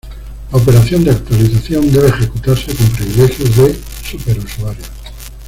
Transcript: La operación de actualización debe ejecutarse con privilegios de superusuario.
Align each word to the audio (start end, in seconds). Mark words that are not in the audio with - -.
La 0.51 0.57
operación 0.57 1.03
de 1.03 1.11
actualización 1.11 1.91
debe 1.91 2.07
ejecutarse 2.07 2.75
con 2.75 2.89
privilegios 2.89 3.55
de 3.55 3.79
superusuario. 4.03 4.83